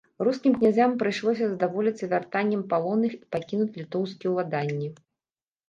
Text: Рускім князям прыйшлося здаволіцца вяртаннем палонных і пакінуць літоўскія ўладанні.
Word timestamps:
Рускім 0.25 0.53
князям 0.61 0.95
прыйшлося 1.03 1.49
здаволіцца 1.51 2.09
вяртаннем 2.15 2.65
палонных 2.73 3.11
і 3.21 3.21
пакінуць 3.37 3.79
літоўскія 3.79 4.29
ўладанні. 4.35 4.93